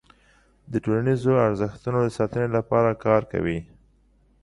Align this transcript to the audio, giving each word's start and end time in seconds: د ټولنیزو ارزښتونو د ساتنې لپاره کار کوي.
د 0.71 0.73
ټولنیزو 0.83 1.33
ارزښتونو 1.47 1.99
د 2.03 2.09
ساتنې 2.17 2.47
لپاره 2.57 2.99
کار 3.05 3.21
کوي. 3.31 3.59